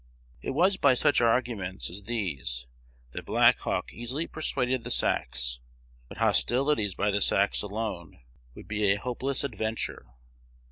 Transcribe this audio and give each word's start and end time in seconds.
It 0.41 0.55
was 0.55 0.77
by 0.77 0.95
such 0.95 1.21
arguments 1.21 1.87
as 1.91 2.01
these 2.05 2.65
that 3.11 3.23
Black 3.23 3.59
Hawk 3.59 3.93
easily 3.93 4.25
persuaded 4.25 4.83
the 4.83 4.89
Sacs. 4.89 5.59
But 6.09 6.17
hostilities 6.17 6.95
by 6.95 7.11
the 7.11 7.21
Sacs 7.21 7.61
alone 7.61 8.19
would 8.55 8.67
be 8.67 8.85
a 8.91 8.95
hopeless 8.99 9.43
adventure. 9.43 10.07